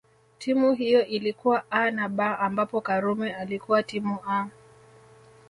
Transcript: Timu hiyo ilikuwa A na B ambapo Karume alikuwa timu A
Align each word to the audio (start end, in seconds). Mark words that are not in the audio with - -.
Timu 0.37 0.73
hiyo 0.73 1.05
ilikuwa 1.05 1.63
A 1.71 1.91
na 1.91 2.09
B 2.09 2.23
ambapo 2.23 2.81
Karume 2.81 3.33
alikuwa 3.35 3.83
timu 3.83 4.19
A 4.27 4.47